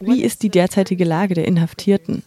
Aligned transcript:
Wie 0.00 0.22
ist 0.22 0.42
die 0.42 0.50
derzeitige 0.50 1.04
Lage 1.04 1.34
der 1.34 1.46
Inhaftierten? 1.46 2.22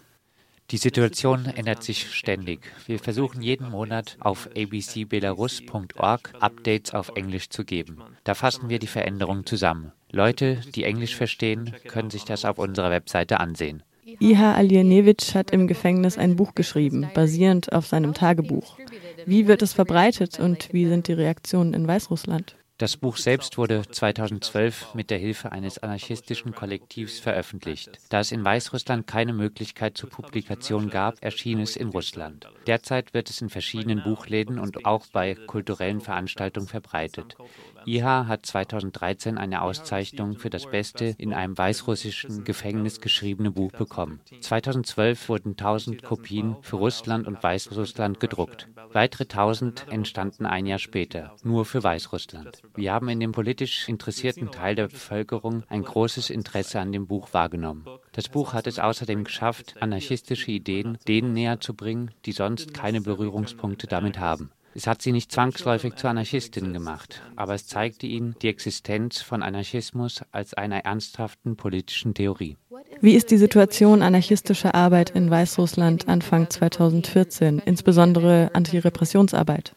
Die 0.72 0.78
Situation 0.78 1.48
ändert 1.48 1.84
sich 1.84 2.14
ständig. 2.14 2.62
Wir 2.88 3.00
versuchen 3.00 3.42
jeden 3.42 3.70
Monat 3.70 4.16
auf 4.22 4.50
abcbelarus.org 4.56 6.34
Updates 6.40 6.94
auf 6.94 7.12
Englisch 7.16 7.50
zu 7.50 7.66
geben. 7.66 7.98
Da 8.24 8.36
fassen 8.36 8.70
wir 8.70 8.80
die 8.80 8.88
Veränderungen 8.88 9.46
zusammen. 9.46 9.92
Leute, 10.12 10.62
die 10.74 10.86
Englisch 10.86 11.16
verstehen, 11.16 11.74
können 11.88 12.10
sich 12.10 12.24
das 12.24 12.46
auf 12.46 12.58
unserer 12.58 12.90
Webseite 12.90 13.42
ansehen. 13.42 13.84
Iha 14.20 14.56
Alienewitsch 14.56 15.36
hat 15.36 15.52
im 15.52 15.68
Gefängnis 15.68 16.18
ein 16.18 16.36
Buch 16.36 16.56
geschrieben, 16.56 17.10
basierend 17.14 17.72
auf 17.72 17.88
seinem 17.88 18.14
Tagebuch. 18.14 18.78
Wie 19.26 19.48
wird 19.48 19.62
es 19.62 19.74
verbreitet 19.74 20.40
und 20.40 20.70
wie 20.72 20.88
sind 20.88 21.08
die 21.08 21.14
Reaktionen 21.14 21.74
in 21.74 21.88
Weißrussland? 21.88 22.56
Das 22.82 22.98
Buch 22.98 23.18
selbst 23.18 23.60
wurde 23.60 23.84
2012 23.88 24.96
mit 24.96 25.12
der 25.12 25.20
Hilfe 25.20 25.52
eines 25.52 25.78
anarchistischen 25.78 26.56
Kollektivs 26.56 27.20
veröffentlicht. 27.20 27.92
Da 28.10 28.22
es 28.22 28.32
in 28.32 28.44
Weißrussland 28.44 29.06
keine 29.06 29.34
Möglichkeit 29.34 29.96
zur 29.96 30.10
Publikation 30.10 30.90
gab, 30.90 31.24
erschien 31.24 31.60
es 31.60 31.76
in 31.76 31.90
Russland. 31.90 32.48
Derzeit 32.66 33.14
wird 33.14 33.30
es 33.30 33.40
in 33.40 33.52
verschiedenen 33.52 34.02
Buchläden 34.02 34.58
und 34.58 34.84
auch 34.84 35.06
bei 35.14 35.36
kulturellen 35.36 36.02
Veranstaltungen 36.02 36.66
verbreitet. 36.66 37.38
IHA 37.86 38.28
hat 38.28 38.46
2013 38.46 39.38
eine 39.38 39.62
Auszeichnung 39.62 40.38
für 40.38 40.50
das 40.50 40.70
beste 40.70 41.16
in 41.18 41.34
einem 41.34 41.58
weißrussischen 41.58 42.44
Gefängnis 42.44 43.02
geschriebene 43.02 43.52
Buch 43.52 43.72
bekommen. 43.72 44.22
2012 44.40 45.30
wurden 45.30 45.52
1000 45.52 46.04
Kopien 46.04 46.56
für 46.62 46.78
Russland 46.78 47.28
und 47.28 47.42
Weißrussland 47.42 48.20
gedruckt. 48.20 48.68
Weitere 48.94 49.24
1000 49.24 49.88
entstanden 49.90 50.46
ein 50.46 50.66
Jahr 50.66 50.80
später, 50.80 51.36
nur 51.44 51.66
für 51.66 51.84
Weißrussland. 51.84 52.62
Wir 52.76 52.94
haben 52.94 53.10
in 53.10 53.20
dem 53.20 53.32
politisch 53.32 53.88
interessierten 53.88 54.52
Teil 54.52 54.76
der 54.76 54.88
Bevölkerung 54.88 55.64
ein 55.70 55.84
großes 55.84 56.30
Interesse 56.30 56.80
an 56.80 56.92
dem 56.92 57.08
Buch 57.08 57.30
wahrgenommen. 57.34 57.86
Das 58.12 58.30
Buch 58.30 58.54
hat 58.54 58.68
es 58.68 58.80
außerdem 58.80 59.24
geschafft, 59.24 59.76
anarchistische 59.82 60.52
Ideen 60.52 60.98
denen 61.08 61.34
näher 61.34 61.60
zu 61.60 61.74
bringen, 61.74 62.12
die 62.26 62.34
sonst 62.34 62.74
keine 62.74 63.02
Berührungspunkte 63.02 63.88
damit 63.88 64.20
haben. 64.20 64.52
Es 64.74 64.88
hat 64.88 65.02
sie 65.02 65.12
nicht 65.12 65.32
zwangsläufig 65.32 65.96
zu 65.96 66.08
Anarchistinnen 66.08 66.72
gemacht, 66.72 67.22
aber 67.36 67.54
es 67.54 67.68
zeigte 67.68 68.08
ihnen 68.08 68.36
die 68.42 68.48
Existenz 68.48 69.22
von 69.22 69.44
Anarchismus 69.44 70.22
als 70.32 70.54
einer 70.54 70.86
ernsthaften 70.86 71.58
politischen 71.58 72.14
Theorie. 72.14 72.58
Wie 73.02 73.16
ist 73.16 73.32
die 73.32 73.38
Situation 73.38 74.02
anarchistischer 74.02 74.74
Arbeit 74.74 75.10
in 75.10 75.30
Weißrussland 75.30 76.08
Anfang 76.08 76.50
2014, 76.50 77.60
insbesondere 77.60 78.52
Antirepressionsarbeit? 78.54 79.74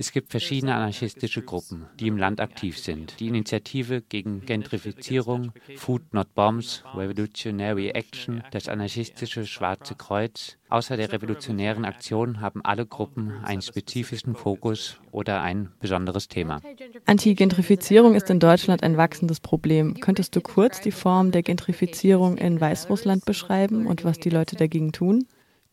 Es 0.00 0.12
gibt 0.12 0.30
verschiedene 0.30 0.74
anarchistische 0.74 1.42
Gruppen, 1.42 1.84
die 2.00 2.06
im 2.06 2.16
Land 2.16 2.40
aktiv 2.40 2.78
sind. 2.78 3.20
Die 3.20 3.28
Initiative 3.28 4.00
gegen 4.00 4.46
Gentrifizierung, 4.46 5.52
Food 5.76 6.14
Not 6.14 6.34
Bombs, 6.34 6.82
Revolutionary 6.94 7.90
Action, 7.90 8.42
das 8.50 8.70
anarchistische 8.70 9.44
Schwarze 9.44 9.94
Kreuz. 9.96 10.56
Außer 10.70 10.96
der 10.96 11.12
revolutionären 11.12 11.84
Aktion 11.84 12.40
haben 12.40 12.64
alle 12.64 12.86
Gruppen 12.86 13.44
einen 13.44 13.60
spezifischen 13.60 14.34
Fokus 14.34 14.98
oder 15.12 15.42
ein 15.42 15.68
besonderes 15.80 16.28
Thema. 16.28 16.62
Antigentrifizierung 17.04 18.14
ist 18.14 18.30
in 18.30 18.40
Deutschland 18.40 18.82
ein 18.82 18.96
wachsendes 18.96 19.40
Problem. 19.40 20.00
Könntest 20.00 20.34
du 20.34 20.40
kurz 20.40 20.80
die 20.80 20.92
Form 20.92 21.30
der 21.30 21.42
Gentrifizierung 21.42 22.38
in 22.38 22.58
Weißrussland 22.58 23.26
beschreiben 23.26 23.86
und 23.86 24.02
was 24.04 24.18
die 24.18 24.30
Leute 24.30 24.56
dagegen 24.56 24.92
tun? 24.92 25.26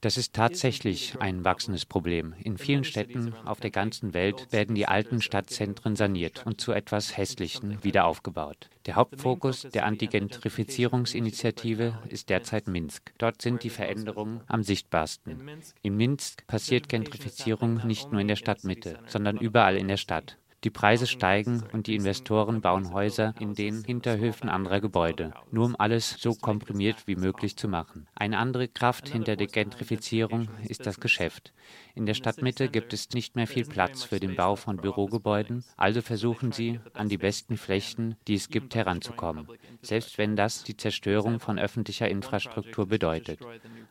Das 0.07 0.15
ist 0.15 0.31
tatsächlich 0.31 1.19
ein 1.19 1.43
wachsendes 1.43 1.85
Problem. 1.85 2.33
In 2.41 2.57
vielen 2.57 2.85
Städten 2.85 3.33
auf 3.43 3.59
der 3.59 3.71
ganzen 3.71 4.13
Welt 4.13 4.47
werden 4.51 4.73
die 4.73 4.87
alten 4.87 5.21
Stadtzentren 5.21 5.97
saniert 5.97 6.45
und 6.45 6.61
zu 6.61 6.71
etwas 6.71 7.17
Hässlichen 7.17 7.83
wieder 7.83 8.05
aufgebaut. 8.05 8.69
Der 8.85 8.95
Hauptfokus 8.95 9.63
der 9.63 9.85
Antigentrifizierungsinitiative 9.85 11.99
ist 12.07 12.29
derzeit 12.29 12.69
Minsk. 12.69 13.11
Dort 13.17 13.41
sind 13.41 13.63
die 13.63 13.69
Veränderungen 13.69 14.39
am 14.47 14.63
sichtbarsten. 14.63 15.43
In 15.81 15.97
Minsk 15.97 16.47
passiert 16.47 16.87
Gentrifizierung 16.87 17.85
nicht 17.85 18.09
nur 18.09 18.21
in 18.21 18.29
der 18.29 18.37
Stadtmitte, 18.37 18.99
sondern 19.07 19.35
überall 19.35 19.75
in 19.75 19.89
der 19.89 19.97
Stadt. 19.97 20.37
Die 20.67 20.71
Preise 20.71 21.07
steigen 21.07 21.63
und 21.71 21.87
die 21.87 21.95
Investoren 21.95 22.59
bauen 22.59 22.91
Häuser 22.91 23.33
in 23.39 23.53
den 23.53 23.85
Hinterhöfen 23.85 24.49
anderer 24.49 24.81
Gebäude, 24.81 25.31
nur 25.49 25.63
um 25.63 25.79
alles 25.79 26.17
so 26.19 26.33
komprimiert 26.33 27.07
wie 27.07 27.15
möglich 27.15 27.55
zu 27.55 27.69
machen. 27.69 28.05
Eine 28.15 28.37
andere 28.37 28.67
Kraft 28.67 29.07
hinter 29.07 29.37
der 29.37 29.47
Gentrifizierung 29.47 30.49
ist 30.67 30.85
das 30.85 30.99
Geschäft. 30.99 31.53
In 31.95 32.05
der 32.05 32.15
Stadtmitte 32.15 32.67
gibt 32.67 32.91
es 32.91 33.11
nicht 33.11 33.37
mehr 33.37 33.47
viel 33.47 33.63
Platz 33.63 34.03
für 34.03 34.19
den 34.19 34.35
Bau 34.35 34.57
von 34.57 34.75
Bürogebäuden, 34.75 35.63
also 35.77 36.01
versuchen 36.01 36.51
sie, 36.51 36.81
an 36.93 37.07
die 37.07 37.17
besten 37.17 37.55
Flächen, 37.55 38.17
die 38.27 38.35
es 38.35 38.49
gibt, 38.49 38.75
heranzukommen, 38.75 39.47
selbst 39.81 40.17
wenn 40.17 40.35
das 40.35 40.65
die 40.65 40.75
Zerstörung 40.75 41.39
von 41.39 41.59
öffentlicher 41.59 42.09
Infrastruktur 42.09 42.87
bedeutet. 42.87 43.39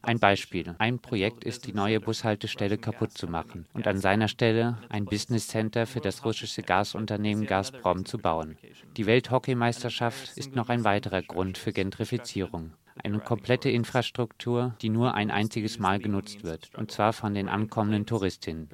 Ein 0.06 0.18
Beispiel. 0.18 0.74
Ein 0.78 0.98
Projekt 0.98 1.44
ist, 1.44 1.66
die 1.66 1.72
neue 1.72 2.00
Bushaltestelle 2.00 2.78
kaputt 2.78 3.12
zu 3.12 3.26
machen 3.26 3.66
und 3.74 3.86
an 3.86 3.98
seiner 3.98 4.28
Stelle 4.28 4.78
ein 4.88 5.04
Business 5.04 5.48
Center 5.48 5.86
für 5.86 6.00
das 6.00 6.24
russische 6.24 6.62
Gasunternehmen 6.62 7.46
Gazprom 7.46 8.06
zu 8.06 8.18
bauen. 8.18 8.56
Die 8.96 9.06
Welthockeymeisterschaft 9.06 10.36
ist 10.36 10.54
noch 10.54 10.68
ein 10.68 10.84
weiterer 10.84 11.22
Grund 11.22 11.58
für 11.58 11.72
Gentrifizierung 11.72 12.72
eine 13.02 13.18
komplette 13.20 13.70
Infrastruktur, 13.70 14.74
die 14.80 14.88
nur 14.88 15.14
ein 15.14 15.30
einziges 15.30 15.78
Mal 15.78 15.98
genutzt 15.98 16.44
wird, 16.44 16.70
und 16.76 16.90
zwar 16.90 17.12
von 17.12 17.34
den 17.34 17.48
ankommenden 17.48 18.06
Touristinnen. 18.06 18.68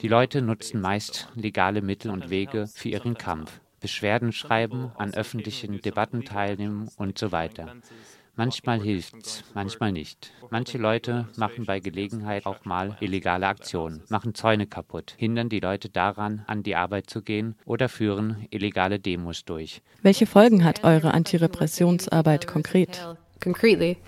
Die 0.00 0.08
Leute 0.08 0.42
nutzen 0.42 0.80
meist 0.80 1.28
legale 1.34 1.82
Mittel 1.82 2.10
und 2.10 2.30
Wege 2.30 2.68
für 2.72 2.88
ihren 2.88 3.14
Kampf. 3.14 3.60
Beschwerden 3.80 4.32
schreiben, 4.32 4.92
an 4.96 5.12
öffentlichen 5.12 5.80
Debatten 5.82 6.24
teilnehmen 6.24 6.88
und 6.96 7.18
so 7.18 7.32
weiter. 7.32 7.74
Manchmal 8.36 8.80
hilft's, 8.80 9.44
manchmal 9.54 9.92
nicht. 9.92 10.32
Manche 10.50 10.78
Leute 10.78 11.28
machen 11.36 11.66
bei 11.66 11.78
Gelegenheit 11.78 12.46
auch 12.46 12.64
mal 12.64 12.96
illegale 13.00 13.46
Aktionen, 13.46 14.02
machen 14.08 14.34
Zäune 14.34 14.66
kaputt, 14.66 15.14
hindern 15.16 15.48
die 15.48 15.60
Leute 15.60 15.88
daran, 15.88 16.42
an 16.46 16.62
die 16.62 16.74
Arbeit 16.74 17.08
zu 17.08 17.22
gehen 17.22 17.54
oder 17.64 17.88
führen 17.88 18.46
illegale 18.50 18.98
Demos 18.98 19.44
durch. 19.44 19.82
Welche 20.02 20.26
Folgen 20.26 20.64
hat 20.64 20.82
eure 20.82 21.14
Antirepressionsarbeit 21.14 22.46
konkret? 22.46 23.00
concretely. 23.40 23.98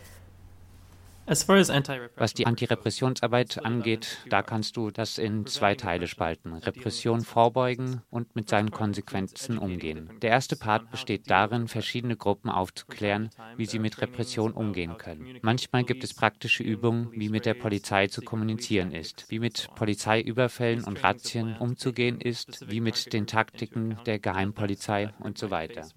Was 1.28 2.34
die 2.34 2.46
Antirepressionsarbeit 2.46 3.64
angeht, 3.64 4.18
da 4.30 4.42
kannst 4.42 4.76
du 4.76 4.92
das 4.92 5.18
in 5.18 5.44
zwei 5.46 5.74
Teile 5.74 6.06
spalten. 6.06 6.52
Repression 6.52 7.22
vorbeugen 7.22 8.00
und 8.10 8.36
mit 8.36 8.48
seinen 8.48 8.70
Konsequenzen 8.70 9.58
umgehen. 9.58 10.10
Der 10.22 10.30
erste 10.30 10.54
Part 10.54 10.88
besteht 10.92 11.28
darin, 11.28 11.66
verschiedene 11.66 12.16
Gruppen 12.16 12.48
aufzuklären, 12.48 13.30
wie 13.56 13.66
sie 13.66 13.80
mit 13.80 14.00
Repression 14.00 14.52
umgehen 14.52 14.98
können. 14.98 15.38
Manchmal 15.42 15.82
gibt 15.82 16.04
es 16.04 16.14
praktische 16.14 16.62
Übungen, 16.62 17.10
wie 17.10 17.28
mit 17.28 17.44
der 17.44 17.54
Polizei 17.54 18.06
zu 18.06 18.22
kommunizieren 18.22 18.92
ist, 18.92 19.26
wie 19.28 19.40
mit 19.40 19.68
Polizeiüberfällen 19.74 20.84
und 20.84 21.02
Razzien 21.02 21.56
umzugehen 21.56 22.20
ist, 22.20 22.70
wie 22.70 22.80
mit 22.80 23.12
den 23.12 23.26
Taktiken 23.26 23.98
der 24.06 24.20
Geheimpolizei 24.20 25.12
und 25.18 25.38
so 25.38 25.50
weiter. 25.50 25.88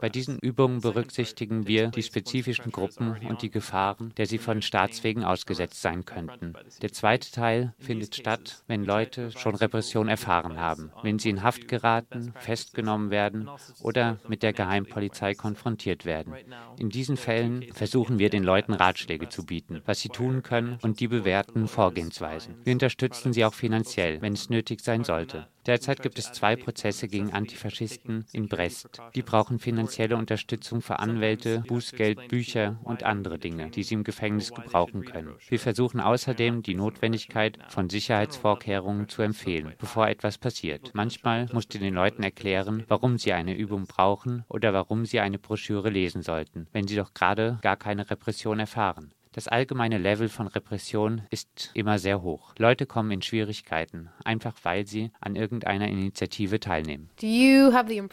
Bei 0.00 0.08
diesen 0.08 0.38
Übungen 0.38 0.80
berücksichtigen 0.80 1.66
wir 1.66 1.88
die 1.88 2.04
spezifischen 2.04 2.70
Gruppen 2.70 3.16
und 3.28 3.42
die 3.42 3.50
Gefahren, 3.50 4.12
der 4.16 4.26
sie 4.26 4.38
von 4.38 4.59
von 4.60 4.62
Staatswegen 4.62 5.24
ausgesetzt 5.24 5.80
sein 5.80 6.04
könnten. 6.04 6.52
Der 6.82 6.92
zweite 6.92 7.30
Teil 7.30 7.72
findet 7.78 8.14
statt, 8.14 8.62
wenn 8.66 8.84
Leute 8.84 9.30
schon 9.30 9.54
Repression 9.54 10.06
erfahren 10.06 10.60
haben, 10.60 10.92
wenn 11.02 11.18
sie 11.18 11.30
in 11.30 11.42
Haft 11.42 11.66
geraten, 11.66 12.34
festgenommen 12.38 13.10
werden 13.10 13.48
oder 13.80 14.18
mit 14.28 14.42
der 14.42 14.52
Geheimpolizei 14.52 15.32
konfrontiert 15.34 16.04
werden. 16.04 16.34
In 16.78 16.90
diesen 16.90 17.16
Fällen 17.16 17.72
versuchen 17.72 18.18
wir 18.18 18.28
den 18.28 18.44
Leuten 18.44 18.74
Ratschläge 18.74 19.30
zu 19.30 19.46
bieten, 19.46 19.80
was 19.86 20.00
sie 20.00 20.10
tun 20.10 20.42
können 20.42 20.78
und 20.82 21.00
die 21.00 21.08
bewährten 21.08 21.66
Vorgehensweisen. 21.66 22.56
Wir 22.62 22.74
unterstützen 22.74 23.32
sie 23.32 23.46
auch 23.46 23.54
finanziell, 23.54 24.20
wenn 24.20 24.34
es 24.34 24.50
nötig 24.50 24.82
sein 24.82 25.04
sollte. 25.04 25.46
Derzeit 25.66 26.02
gibt 26.02 26.18
es 26.18 26.32
zwei 26.32 26.56
Prozesse 26.56 27.06
gegen 27.06 27.32
Antifaschisten 27.32 28.24
in 28.32 28.48
Brest. 28.48 29.00
Die 29.14 29.22
brauchen 29.22 29.58
finanzielle 29.58 30.16
Unterstützung 30.16 30.80
für 30.80 30.98
Anwälte, 30.98 31.62
Bußgeld, 31.66 32.28
Bücher 32.28 32.78
und 32.82 33.02
andere 33.02 33.38
Dinge, 33.38 33.70
die 33.70 33.82
sie 33.82 33.94
im 33.94 34.04
Gefängnis 34.04 34.52
gebrauchen 34.52 35.04
können. 35.04 35.34
Wir 35.48 35.60
versuchen 35.60 36.00
außerdem, 36.00 36.62
die 36.62 36.74
Notwendigkeit 36.74 37.58
von 37.68 37.90
Sicherheitsvorkehrungen 37.90 39.08
zu 39.08 39.22
empfehlen, 39.22 39.74
bevor 39.78 40.08
etwas 40.08 40.38
passiert. 40.38 40.92
Manchmal 40.94 41.46
musst 41.52 41.74
du 41.74 41.78
den 41.78 41.94
Leuten 41.94 42.22
erklären, 42.22 42.84
warum 42.88 43.18
sie 43.18 43.32
eine 43.32 43.56
Übung 43.56 43.86
brauchen 43.86 44.44
oder 44.48 44.72
warum 44.72 45.04
sie 45.04 45.20
eine 45.20 45.38
Broschüre 45.38 45.90
lesen 45.90 46.22
sollten, 46.22 46.66
wenn 46.72 46.88
sie 46.88 46.96
doch 46.96 47.14
gerade 47.14 47.58
gar 47.62 47.76
keine 47.76 48.10
Repression 48.10 48.60
erfahren. 48.60 49.12
Das 49.32 49.46
allgemeine 49.46 49.98
Level 49.98 50.28
von 50.28 50.48
Repression 50.48 51.22
ist 51.30 51.70
immer 51.74 52.00
sehr 52.00 52.20
hoch. 52.22 52.52
Leute 52.58 52.84
kommen 52.86 53.12
in 53.12 53.22
Schwierigkeiten, 53.22 54.08
einfach 54.24 54.56
weil 54.64 54.86
sie 54.86 55.12
an 55.20 55.36
irgendeiner 55.36 55.86
Initiative 55.86 56.58
teilnehmen. 56.58 57.10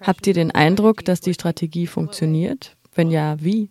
Habt 0.02 0.28
ihr 0.28 0.34
den 0.34 0.52
Eindruck, 0.52 1.04
dass 1.06 1.19
die 1.19 1.34
Strategie 1.34 1.88
funktioniert? 1.88 2.78
Wenn 2.98 3.12
ja, 3.12 3.38
wie? 3.40 3.69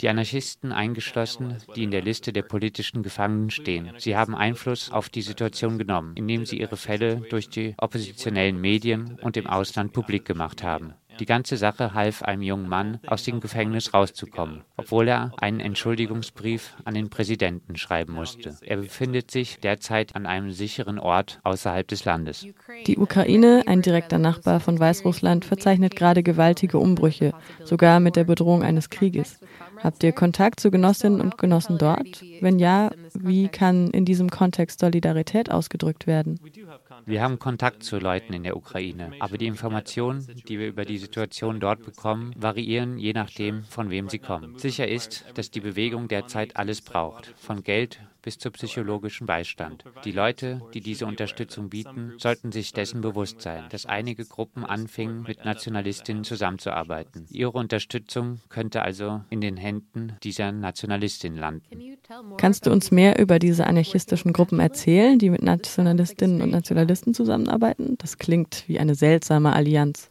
Die 0.00 0.08
Anarchisten 0.08 0.72
eingeschlossen, 0.72 1.58
die 1.74 1.84
in 1.84 1.90
der 1.90 2.00
Liste 2.00 2.32
der 2.32 2.40
politischen 2.42 3.02
Gefangenen 3.02 3.50
stehen. 3.50 3.92
Sie 3.98 4.16
haben 4.16 4.34
Einfluss 4.34 4.90
auf 4.90 5.10
die 5.10 5.20
Situation 5.20 5.76
genommen, 5.76 6.14
indem 6.16 6.46
sie 6.46 6.58
ihre 6.58 6.78
Fälle 6.78 7.16
durch 7.28 7.50
die 7.50 7.74
oppositionellen 7.76 8.58
Medien 8.58 9.18
und 9.20 9.36
im 9.36 9.46
Ausland 9.46 9.92
publik 9.92 10.24
gemacht 10.24 10.62
haben. 10.62 10.94
Die 11.18 11.26
ganze 11.26 11.56
Sache 11.56 11.94
half 11.94 12.22
einem 12.22 12.42
jungen 12.42 12.68
Mann, 12.68 12.98
aus 13.06 13.24
dem 13.24 13.40
Gefängnis 13.40 13.94
rauszukommen, 13.94 14.62
obwohl 14.76 15.08
er 15.08 15.32
einen 15.38 15.60
Entschuldigungsbrief 15.60 16.76
an 16.84 16.94
den 16.94 17.10
Präsidenten 17.10 17.76
schreiben 17.76 18.14
musste. 18.14 18.56
Er 18.62 18.76
befindet 18.76 19.30
sich 19.30 19.58
derzeit 19.60 20.14
an 20.14 20.26
einem 20.26 20.52
sicheren 20.52 20.98
Ort 20.98 21.40
außerhalb 21.44 21.86
des 21.88 22.04
Landes. 22.04 22.46
Die 22.86 22.98
Ukraine, 22.98 23.62
ein 23.66 23.82
direkter 23.82 24.18
Nachbar 24.18 24.60
von 24.60 24.78
Weißrussland, 24.78 25.44
verzeichnet 25.44 25.96
gerade 25.96 26.22
gewaltige 26.22 26.78
Umbrüche, 26.78 27.32
sogar 27.64 28.00
mit 28.00 28.16
der 28.16 28.24
Bedrohung 28.24 28.62
eines 28.62 28.90
Krieges. 28.90 29.40
Habt 29.82 30.02
ihr 30.02 30.12
Kontakt 30.12 30.60
zu 30.60 30.70
Genossinnen 30.70 31.20
und 31.20 31.38
Genossen 31.38 31.78
dort? 31.78 32.22
Wenn 32.40 32.58
ja, 32.58 32.90
wie 33.14 33.48
kann 33.48 33.90
in 33.90 34.04
diesem 34.04 34.30
Kontext 34.30 34.80
Solidarität 34.80 35.50
ausgedrückt 35.50 36.06
werden? 36.06 36.40
Wir 37.04 37.22
haben 37.22 37.38
Kontakt 37.38 37.82
zu 37.82 37.98
Leuten 37.98 38.32
in 38.32 38.42
der 38.42 38.56
Ukraine, 38.56 39.12
aber 39.20 39.38
die 39.38 39.46
Informationen, 39.46 40.26
die 40.48 40.58
wir 40.58 40.68
über 40.68 40.84
die 40.84 40.98
Situation 40.98 41.60
dort 41.60 41.84
bekommen, 41.84 42.32
variieren 42.36 42.98
je 42.98 43.12
nachdem, 43.12 43.64
von 43.64 43.90
wem 43.90 44.08
sie 44.08 44.18
kommen. 44.18 44.58
Sicher 44.58 44.88
ist, 44.88 45.24
dass 45.34 45.50
die 45.50 45.60
Bewegung 45.60 46.08
derzeit 46.08 46.56
alles 46.56 46.80
braucht, 46.80 47.26
von 47.36 47.62
Geld 47.62 48.00
bis 48.26 48.38
zu 48.38 48.50
psychologischem 48.50 49.24
Beistand. 49.24 49.84
Die 50.04 50.10
Leute, 50.10 50.60
die 50.74 50.80
diese 50.80 51.06
Unterstützung 51.06 51.70
bieten, 51.70 52.14
sollten 52.18 52.50
sich 52.50 52.72
dessen 52.72 53.00
bewusst 53.00 53.40
sein, 53.40 53.66
dass 53.70 53.86
einige 53.86 54.24
Gruppen 54.24 54.64
anfingen, 54.64 55.22
mit 55.22 55.44
Nationalistinnen 55.44 56.24
zusammenzuarbeiten. 56.24 57.26
Ihre 57.30 57.52
Unterstützung 57.52 58.40
könnte 58.48 58.82
also 58.82 59.20
in 59.30 59.40
den 59.40 59.56
Händen 59.56 60.16
dieser 60.24 60.50
Nationalistin 60.50 61.36
landen. 61.36 61.96
Kannst 62.36 62.66
du 62.66 62.72
uns 62.72 62.90
mehr 62.90 63.16
über 63.20 63.38
diese 63.38 63.64
anarchistischen 63.64 64.32
Gruppen 64.32 64.58
erzählen, 64.58 65.20
die 65.20 65.30
mit 65.30 65.42
Nationalistinnen 65.42 66.42
und 66.42 66.50
Nationalisten 66.50 67.14
zusammenarbeiten? 67.14 67.96
Das 67.98 68.18
klingt 68.18 68.64
wie 68.66 68.80
eine 68.80 68.96
seltsame 68.96 69.52
Allianz. 69.52 70.10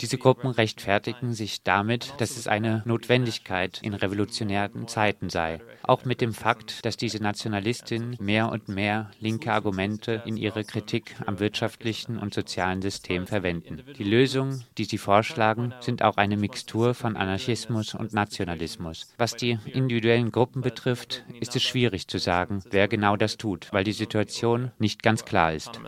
Diese 0.00 0.18
Gruppen 0.18 0.50
rechtfertigen 0.50 1.34
sich 1.34 1.62
damit, 1.62 2.14
dass 2.18 2.36
es 2.36 2.48
eine 2.48 2.82
Notwendigkeit 2.84 3.78
in 3.80 3.94
revolutionären 3.94 4.88
Zeiten 4.88 5.30
sei 5.30 5.60
auch 5.82 6.04
mit 6.04 6.20
dem 6.20 6.34
Fakt, 6.34 6.84
dass 6.84 6.96
diese 6.96 7.22
Nationalistinnen 7.22 8.16
mehr 8.20 8.50
und 8.50 8.68
mehr 8.68 9.10
linke 9.20 9.52
Argumente 9.52 10.22
in 10.24 10.36
ihrer 10.36 10.64
Kritik 10.64 11.16
am 11.26 11.40
wirtschaftlichen 11.40 12.18
und 12.18 12.34
sozialen 12.34 12.82
System 12.82 13.26
verwenden. 13.26 13.82
Die 13.96 14.04
Lösungen, 14.04 14.64
die 14.76 14.84
sie 14.84 14.98
vorschlagen, 14.98 15.74
sind 15.80 16.02
auch 16.02 16.16
eine 16.16 16.36
Mixtur 16.36 16.94
von 16.94 17.16
Anarchismus 17.16 17.94
und 17.94 18.12
Nationalismus. 18.12 19.12
Was 19.18 19.36
die 19.36 19.58
individuellen 19.66 20.30
Gruppen 20.30 20.62
betrifft, 20.62 21.24
ist 21.40 21.56
es 21.56 21.62
schwierig 21.62 22.08
zu 22.08 22.18
sagen, 22.18 22.62
wer 22.70 22.88
genau 22.88 23.16
das 23.16 23.36
tut, 23.36 23.68
weil 23.72 23.84
die 23.84 23.92
Situation 23.92 24.72
nicht 24.78 25.02
ganz 25.02 25.24
klar 25.24 25.52
ist. 25.52 25.80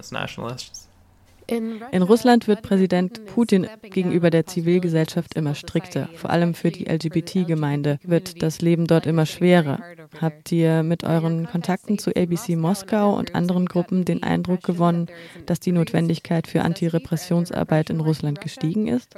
In 1.51 2.03
Russland 2.03 2.47
wird 2.47 2.63
Präsident 2.63 3.27
Putin 3.27 3.67
gegenüber 3.83 4.31
der 4.31 4.47
Zivilgesellschaft 4.47 5.35
immer 5.35 5.55
strikter. 5.55 6.09
Vor 6.15 6.31
allem 6.31 6.55
für 6.55 6.71
die 6.71 6.85
LGBT-Gemeinde 6.85 7.99
wird 8.03 8.43
das 8.43 8.61
Leben 8.61 8.87
dort 8.87 9.07
immer 9.07 9.27
schwerer. 9.27 9.81
Habt 10.21 10.53
ihr 10.53 10.83
mit 10.83 11.03
euren 11.03 11.47
Kontakten 11.47 11.99
zu 11.99 12.11
ABC 12.15 12.55
Moskau 12.57 13.17
und 13.17 13.35
anderen 13.35 13.67
Gruppen 13.67 14.05
den 14.05 14.23
Eindruck 14.23 14.63
gewonnen, 14.63 15.07
dass 15.47 15.59
die 15.59 15.73
Notwendigkeit 15.73 16.47
für 16.47 16.63
Antirepressionsarbeit 16.63 17.91
in 17.91 18.01
Russland 18.01 18.41
gestiegen 18.41 18.87
ist? 18.87 19.17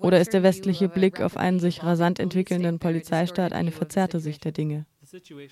Oder 0.00 0.20
ist 0.20 0.32
der 0.32 0.42
westliche 0.42 0.88
Blick 0.88 1.20
auf 1.20 1.36
einen 1.36 1.58
sich 1.58 1.82
rasant 1.82 2.20
entwickelnden 2.20 2.78
Polizeistaat 2.78 3.52
eine 3.52 3.72
verzerrte 3.72 4.20
Sicht 4.20 4.44
der 4.44 4.52
Dinge? 4.52 4.86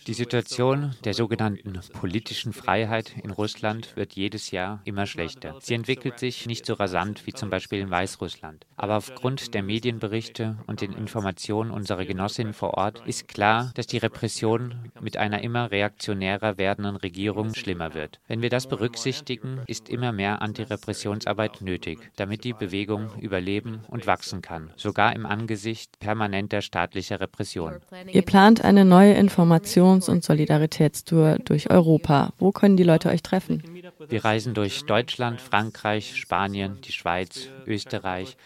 Die 0.06 0.14
Situation 0.14 0.94
der 1.04 1.12
sogenannten 1.12 1.78
politischen 1.92 2.54
Freiheit 2.54 3.14
in 3.22 3.30
Russland 3.30 3.94
wird 3.94 4.14
jedes 4.14 4.52
Jahr 4.52 4.80
immer 4.84 5.04
schlechter. 5.04 5.56
Sie 5.60 5.74
entwickelt 5.74 6.18
sich 6.18 6.46
nicht 6.46 6.64
so 6.64 6.72
rasant 6.72 7.26
wie 7.26 7.34
zum 7.34 7.50
Beispiel 7.50 7.80
in 7.80 7.90
Weißrussland. 7.90 8.64
Aber 8.76 8.96
aufgrund 8.96 9.52
der 9.52 9.62
Medienberichte 9.62 10.56
und 10.66 10.80
den 10.80 10.94
Informationen 10.94 11.72
unserer 11.72 12.06
Genossinnen 12.06 12.54
vor 12.54 12.72
Ort 12.74 13.02
ist 13.06 13.28
klar, 13.28 13.70
dass 13.74 13.86
die 13.86 13.98
Repression 13.98 14.90
mit 14.98 15.18
einer 15.18 15.42
immer 15.42 15.70
reaktionärer 15.70 16.56
werdenden 16.56 16.96
Regierung 16.96 17.54
schlimmer 17.54 17.92
wird. 17.92 18.18
Wenn 18.28 18.40
wir 18.40 18.48
das 18.48 18.66
berücksichtigen, 18.66 19.60
ist 19.66 19.90
immer 19.90 20.12
mehr 20.12 20.40
Antirepressionsarbeit 20.40 21.60
nötig, 21.60 21.98
damit 22.16 22.44
die 22.44 22.54
Bewegung 22.54 23.10
überleben 23.20 23.80
und 23.88 24.06
wachsen 24.06 24.40
kann, 24.40 24.72
sogar 24.76 25.14
im 25.14 25.26
Angesicht 25.26 25.98
permanenter 26.00 26.62
staatlicher 26.62 27.20
Repression. 27.20 27.80
Ihr 28.10 28.22
plant 28.22 28.64
eine 28.64 28.86
neue 28.86 29.12
Information 29.12 29.50
Informations- 29.50 30.08
und 30.08 30.23
Solidaritätstour 30.23 31.38
durch 31.44 31.70
Europa. 31.70 32.32
Wo 32.38 32.52
können 32.52 32.76
die 32.76 32.85
Leute 32.85 33.08
euch 33.08 33.23
treffen? 33.23 33.62
Wir 34.08 34.25
reisen 34.25 34.55
durch 34.55 34.85
Deutschland, 34.85 35.41
Frankreich, 35.41 36.17
Spanien, 36.17 36.79
die 36.85 36.93
Schweiz, 36.93 37.49
Österreich, 37.67 38.37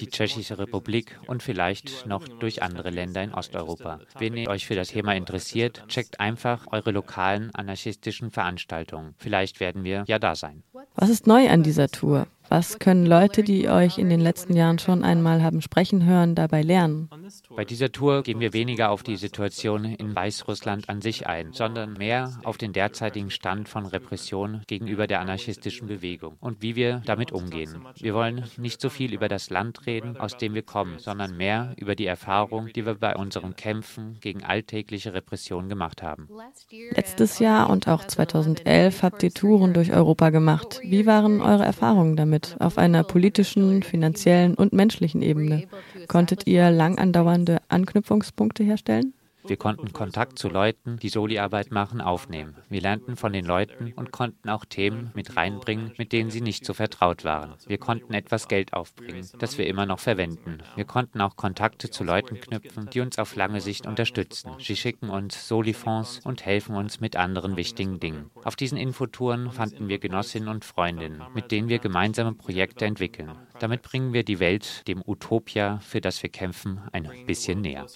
die 0.00 0.08
Tschechische 0.08 0.58
Republik 0.58 1.20
und 1.26 1.42
vielleicht 1.42 2.06
noch 2.06 2.26
durch 2.26 2.62
andere 2.62 2.90
Länder 2.90 3.22
in 3.22 3.34
Osteuropa. 3.34 4.00
Wenn 4.18 4.36
ihr 4.36 4.48
euch 4.48 4.66
für 4.66 4.74
das 4.74 4.88
Thema 4.88 5.14
interessiert, 5.14 5.84
checkt 5.88 6.18
einfach 6.18 6.66
eure 6.72 6.90
lokalen 6.90 7.54
anarchistischen 7.54 8.30
Veranstaltungen. 8.30 9.14
Vielleicht 9.18 9.60
werden 9.60 9.84
wir 9.84 10.04
ja 10.06 10.18
da 10.18 10.34
sein. 10.34 10.62
Was 10.94 11.10
ist 11.10 11.26
neu 11.26 11.48
an 11.48 11.62
dieser 11.62 11.88
Tour? 11.88 12.26
Was 12.48 12.78
können 12.78 13.06
Leute, 13.06 13.42
die 13.42 13.68
euch 13.68 13.98
in 13.98 14.10
den 14.10 14.20
letzten 14.20 14.54
Jahren 14.54 14.78
schon 14.78 15.02
einmal 15.02 15.42
haben 15.42 15.62
sprechen 15.62 16.04
hören, 16.04 16.34
dabei 16.34 16.62
lernen? 16.62 17.08
Bei 17.56 17.64
dieser 17.64 17.92
Tour 17.92 18.22
gehen 18.22 18.40
wir 18.40 18.52
weniger 18.52 18.90
auf 18.90 19.02
die 19.02 19.16
Situation 19.16 19.84
in 19.84 20.14
Weißrussland 20.14 20.88
an 20.88 21.00
sich 21.00 21.26
ein, 21.26 21.52
sondern 21.52 21.94
mehr 21.94 22.38
auf 22.44 22.58
den 22.58 22.72
derzeitigen 22.72 23.30
Stand 23.30 23.68
von 23.68 23.86
Repression 23.86 24.62
gegenüber 24.66 25.06
der 25.06 25.20
anarchistischen 25.20 25.86
Bewegung 25.86 26.36
und 26.40 26.62
wie 26.62 26.76
wir 26.76 27.02
damit 27.04 27.32
umgehen. 27.32 27.84
Wir 27.96 28.14
wollen 28.14 28.44
nicht 28.56 28.80
so 28.80 28.88
viel 28.88 29.12
über 29.12 29.28
das 29.28 29.50
Land 29.50 29.86
reden, 29.86 30.16
aus 30.16 30.36
dem 30.36 30.54
wir 30.54 30.62
kommen, 30.62 30.98
sondern 30.98 31.36
mehr 31.36 31.74
über 31.76 31.94
die 31.94 32.06
Erfahrung, 32.06 32.68
die 32.74 32.86
wir 32.86 32.94
bei 32.94 33.14
unseren 33.14 33.56
Kämpfen 33.56 34.18
gegen 34.20 34.42
alltägliche 34.42 35.14
Repression 35.14 35.68
gemacht 35.68 36.02
haben. 36.02 36.28
Letztes 36.90 37.38
Jahr 37.38 37.70
und 37.70 37.88
auch 37.88 38.04
2011 38.04 39.02
habt 39.02 39.22
ihr 39.22 39.32
Touren 39.32 39.74
durch 39.74 39.92
Europa 39.92 40.30
gemacht. 40.30 40.80
Wie 40.82 41.06
waren 41.06 41.40
eure 41.40 41.64
Erfahrungen 41.64 42.16
damit? 42.16 42.56
auf 42.64 42.78
einer 42.78 43.04
politischen, 43.04 43.82
finanziellen 43.82 44.54
und 44.54 44.72
menschlichen 44.72 45.22
Ebene? 45.22 45.64
Konntet 46.08 46.46
ihr 46.46 46.70
lang 46.70 46.98
andauernde 47.44 47.60
Anknüpfungspunkte 47.68 48.64
herstellen? 48.64 49.12
Wir 49.46 49.58
konnten 49.58 49.92
Kontakt 49.92 50.38
zu 50.38 50.48
Leuten, 50.48 50.98
die 50.98 51.10
Soli-Arbeit 51.10 51.70
machen, 51.70 52.00
aufnehmen. 52.00 52.56
Wir 52.70 52.80
lernten 52.80 53.14
von 53.14 53.34
den 53.34 53.44
Leuten 53.44 53.92
und 53.94 54.10
konnten 54.10 54.48
auch 54.48 54.64
Themen 54.64 55.10
mit 55.14 55.36
reinbringen, 55.36 55.92
mit 55.98 56.12
denen 56.12 56.30
sie 56.30 56.40
nicht 56.40 56.64
so 56.64 56.72
vertraut 56.72 57.24
waren. 57.24 57.52
Wir 57.66 57.76
konnten 57.76 58.14
etwas 58.14 58.48
Geld 58.48 58.72
aufbringen, 58.72 59.28
das 59.38 59.58
wir 59.58 59.66
immer 59.66 59.84
noch 59.84 59.98
verwenden. 60.00 60.62
Wir 60.76 60.86
konnten 60.86 61.20
auch 61.20 61.36
Kontakte 61.36 61.90
zu 61.90 62.04
Leuten 62.04 62.40
knüpfen, 62.40 62.88
die 62.88 63.00
uns 63.00 63.18
auf 63.18 63.36
lange 63.36 63.60
Sicht 63.60 63.86
unterstützen. 63.86 64.52
Sie 64.60 64.76
schicken 64.76 65.10
uns 65.10 65.46
Soli-Fonds 65.46 66.20
und 66.24 66.46
helfen 66.46 66.74
uns 66.74 67.00
mit 67.00 67.16
anderen 67.16 67.56
wichtigen 67.56 68.00
Dingen. 68.00 68.30
Auf 68.44 68.56
diesen 68.56 68.78
Infotouren 68.78 69.50
fanden 69.50 69.88
wir 69.88 69.98
Genossinnen 69.98 70.48
und 70.48 70.64
Freundinnen, 70.64 71.22
mit 71.34 71.50
denen 71.50 71.68
wir 71.68 71.80
gemeinsame 71.80 72.32
Projekte 72.32 72.86
entwickeln. 72.86 73.32
Damit 73.58 73.82
bringen 73.82 74.12
wir 74.12 74.24
die 74.24 74.40
Welt 74.40 74.86
dem 74.88 75.02
Utopia, 75.06 75.78
für 75.78 76.00
das 76.00 76.22
wir 76.22 76.30
kämpfen, 76.30 76.80
ein 76.92 77.08
bisschen 77.26 77.60
näher. 77.60 77.86